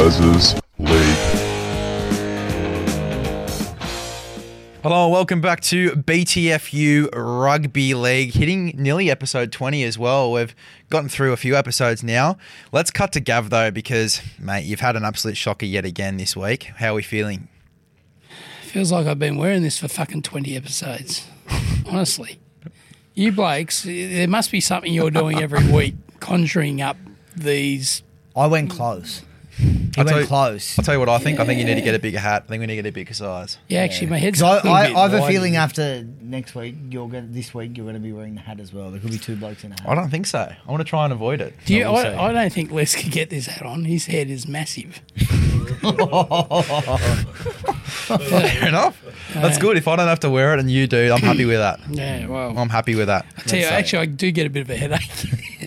[0.00, 0.90] Les's League.
[4.82, 10.32] Hello, and welcome back to BTFU Rugby League, hitting nearly episode 20 as well.
[10.32, 10.54] We've
[10.88, 12.38] gotten through a few episodes now.
[12.72, 16.34] Let's cut to Gav though, because, mate, you've had an absolute shocker yet again this
[16.34, 16.62] week.
[16.76, 17.48] How are we feeling?
[18.62, 21.26] Feels like I've been wearing this for fucking 20 episodes.
[21.86, 22.40] Honestly.
[23.12, 26.96] You blokes, there must be something you're doing every week, conjuring up
[27.36, 28.02] these.
[28.34, 29.24] I went close.
[29.94, 30.78] He I'll tell went you- close.
[30.78, 31.40] I'll tell you what I think.
[31.40, 32.44] I think you need to get a bigger hat.
[32.46, 33.58] I think we need to get a bigger size.
[33.68, 34.40] Yeah, actually, my head's.
[34.40, 35.32] 'Cause a I, I, bit I have a wider.
[35.32, 38.60] feeling after next week, you're going this week you're going to be wearing the hat
[38.60, 38.90] as well.
[38.90, 39.88] There could be two blokes in a hat.
[39.88, 40.38] I don't think so.
[40.66, 41.54] I want to try and avoid it.
[41.64, 42.02] Do you, I.
[42.12, 43.84] I, I don't think Les could get this hat on.
[43.84, 45.00] His head is massive.
[47.30, 49.02] Fair enough.
[49.34, 49.76] That's good.
[49.76, 51.80] If I don't have to wear it and you do, I'm happy with that.
[51.90, 52.56] Yeah, well.
[52.58, 53.26] I'm happy with that.
[53.38, 55.10] I tell you, actually, I do get a bit of a headache.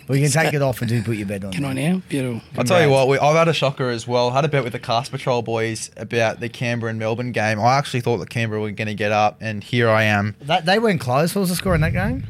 [0.07, 1.51] We can take it off and do put your bed on.
[1.53, 2.01] Can I now?
[2.09, 2.41] Beautiful.
[2.57, 4.31] I'll tell you what, we, I've had a shocker as well.
[4.31, 7.59] Had a bet with the Cast Patrol boys about the Canberra and Melbourne game.
[7.59, 10.35] I actually thought that Canberra were going to get up, and here I am.
[10.41, 11.33] That, they went close.
[11.35, 12.25] What was the score in that game?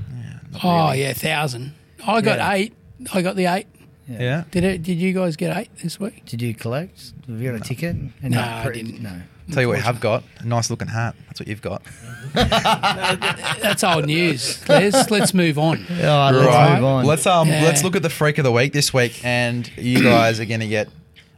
[0.64, 1.74] Oh, yeah, thousand.
[2.06, 2.54] I got Yeah.
[2.54, 2.74] eight.
[3.14, 3.68] I got the eight.
[4.08, 4.44] Yeah.
[4.52, 4.84] Did it?
[4.84, 6.26] Did you guys get eight this week?
[6.26, 7.14] Did you collect?
[7.28, 7.96] Have you got a ticket?
[7.96, 9.02] And No, you I didn't.
[9.02, 9.22] No.
[9.52, 11.16] Tell you what, you have got a nice looking hat.
[11.28, 11.82] That's what you've got.
[12.34, 14.68] That's old news.
[14.70, 15.86] Les, let's move on.
[15.90, 17.06] All right, let's move on.
[17.06, 17.64] Let's um Yeah.
[17.64, 20.62] let's look at the freak of the week this week, and you guys are going
[20.62, 20.88] to get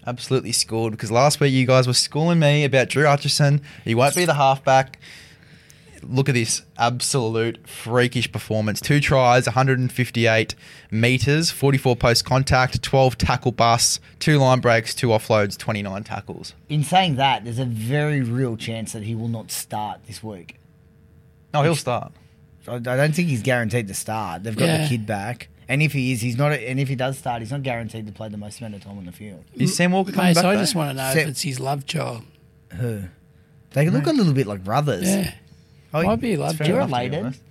[0.07, 3.61] absolutely schooled because last week you guys were schooling me about Drew Hutchison.
[3.83, 4.99] He won't be the halfback.
[6.07, 8.79] Look at this absolute freakish performance.
[8.81, 10.55] Two tries, 158
[10.91, 16.53] meters, 44 post contact, 12 tackle busts, two line breaks, two offloads, 29 tackles.
[16.69, 20.55] in saying that, there's a very real chance that he will not start this week.
[21.53, 22.11] No, he'll start.
[22.67, 24.43] I, I don't think he's guaranteed to start.
[24.43, 24.83] They've got Yeah.
[24.83, 25.47] the kid back.
[25.67, 26.51] And if he is, he's not.
[26.51, 28.97] And if he does start, he's not guaranteed to play the most amount of time
[28.99, 29.43] on the field.
[29.55, 30.41] Is Sam Walker coming Mate, back?
[30.43, 30.61] so I though?
[30.61, 32.21] just want to know Sep- if it's his love child.
[32.73, 33.03] Who?
[33.71, 35.07] They look a little bit like brothers.
[35.07, 35.33] Yeah.
[35.95, 37.19] Oh, Might be fair You're enough, to be related.
[37.25, 37.41] honest.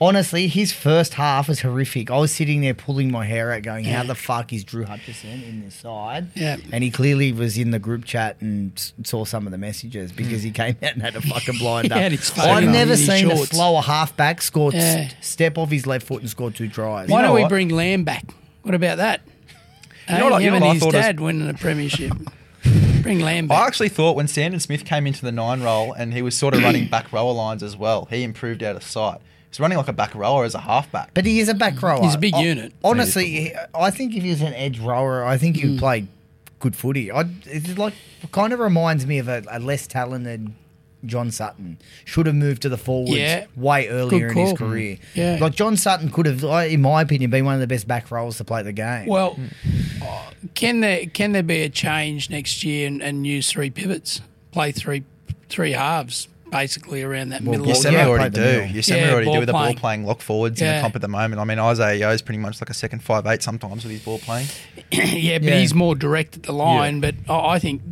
[0.00, 2.08] Honestly, his first half was horrific.
[2.08, 5.42] I was sitting there pulling my hair out, going, "How the fuck is Drew Hutchison
[5.42, 6.58] in this side?" Yeah.
[6.70, 10.12] and he clearly was in the group chat and s- saw some of the messages
[10.12, 10.54] because he mm.
[10.54, 13.34] came out and had a fucking blind had his I've never in his seen a
[13.34, 13.50] shorts.
[13.50, 15.08] slower halfback score s- Yeah.
[15.20, 17.08] step off his left foot and score two tries.
[17.08, 17.48] Why know don't we what?
[17.48, 18.24] bring Lam back?
[18.62, 19.22] What about that?
[20.08, 21.54] know what I- you know him what I and his thought is- dad winning a
[21.54, 22.12] premiership.
[23.08, 26.22] bring Lam I actually thought when Sandon Smith came into the nine role and he
[26.22, 29.20] was sort of running back rower lines as well, he improved out of sight.
[29.50, 31.14] He's running like a back rower as a halfback.
[31.14, 32.02] But he is a back rower.
[32.02, 32.72] He's a big I- unit.
[32.84, 35.70] Honestly, I think if he was an edge rower, I think he Hmm.
[35.70, 36.06] would play
[36.60, 37.10] good footy.
[37.10, 37.94] I, it's like
[38.32, 40.52] kind of reminds me of a, a less talented
[41.06, 41.78] John Sutton.
[42.04, 43.46] Should have moved to the forwards Yeah.
[43.56, 44.98] way earlier in his career.
[45.14, 45.38] Yeah.
[45.40, 48.36] Like John Sutton could have, in my opinion, been one of the best back rowers
[48.38, 49.06] to play the game.
[49.06, 49.70] Well, uh,
[50.54, 54.20] can there can there be a change next year and, and use three pivots,
[54.52, 55.04] play three
[55.48, 57.60] three halves basically around that middle?
[57.66, 58.40] You Well, semi yeah, already do.
[58.40, 58.66] middle.
[58.76, 59.76] You semi Yeah, already do ball with the ball playing.
[59.76, 60.80] playing lock forwards in the Yeah.
[60.80, 61.40] comp at the moment.
[61.40, 64.02] I mean, Isaah Yeo is pretty much like a second five eight sometimes with his
[64.02, 64.46] ball playing.
[64.92, 65.58] yeah, but Yeah.
[65.60, 67.00] he's more direct at the line.
[67.00, 67.82] But I I think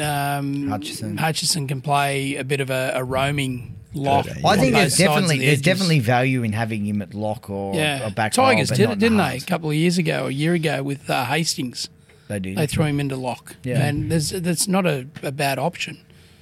[0.00, 1.16] um, Hutchison.
[1.18, 4.26] Hutchison can play a bit of a, a roaming lock.
[4.26, 5.62] Good, I think there's definitely the there's edges.
[5.64, 8.06] definitely value in having him at lock or yeah.
[8.06, 9.36] a back Tigers rower, but did not it, didn't they?
[9.36, 11.88] A couple of years ago, a year ago with uh, Hastings,
[12.28, 12.56] They did.
[12.56, 13.56] they threw him into lock.
[13.62, 13.84] Yeah.
[13.84, 15.98] and there's, that's not a, a bad option.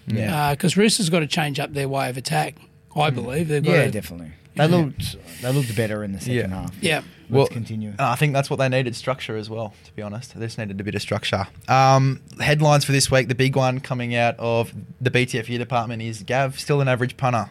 [0.06, 0.53] Yeah.
[0.53, 2.56] because Roosters got to change up their way of attack.
[2.96, 4.32] I believe they've got yeah, to, definitely.
[4.56, 6.48] They looked they looked better in the second Yeah.
[6.48, 6.74] half.
[6.82, 7.90] Yeah, Well, Let's continue.
[7.98, 10.34] uh, I think that's what they needed structure as well, to be honest.
[10.38, 11.46] They just needed a bit of structure.
[11.68, 16.22] Um, headlines for this week the big one coming out of the BTFU department is
[16.24, 17.50] Gav, still an average punter.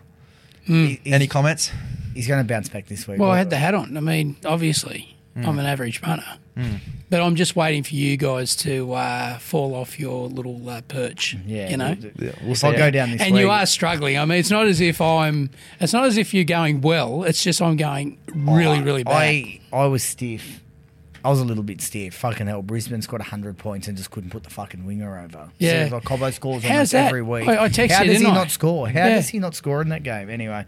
[0.66, 1.72] He's- Any comments?
[2.14, 3.18] He's going to bounce back this week.
[3.20, 3.96] Well, I had the hat on.
[3.96, 5.50] I mean, obviously, Hmm.
[5.50, 6.26] I'm an average punter.
[7.10, 11.36] But I'm just waiting for you guys to uh, fall off your little uh, perch.
[11.46, 11.96] Yeah, You know?
[12.20, 12.72] Yeah, we'll I see.
[12.76, 14.18] go down this And week, you are struggling.
[14.18, 15.50] I mean, it's not as if I'm.
[15.80, 17.24] It's not as if you're going well.
[17.24, 19.14] It's just I'm going really, really bad.
[19.14, 20.62] I I was stiff.
[21.24, 22.14] I was a little bit stiff.
[22.16, 25.50] Fucking hell, Brisbane scored 100 points and just couldn't put the fucking winger over.
[25.60, 25.90] Yeah.
[25.90, 27.06] So, like Cobbo scores How's almost that?
[27.08, 27.48] every week.
[27.48, 28.36] I- I texted How you, does he didn't I?
[28.36, 28.88] not score?
[28.88, 29.16] How Yeah.
[29.16, 30.30] does he not score in that game?
[30.30, 30.66] Anyway,